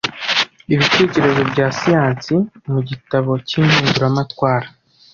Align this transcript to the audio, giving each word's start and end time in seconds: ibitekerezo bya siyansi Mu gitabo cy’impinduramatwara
ibitekerezo 0.73 1.41
bya 1.51 1.67
siyansi 1.79 2.35
Mu 2.71 2.79
gitabo 2.89 3.31
cy’impinduramatwara 3.47 4.67